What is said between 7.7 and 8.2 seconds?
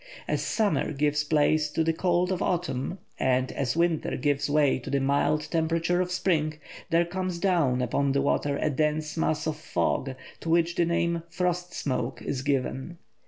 upon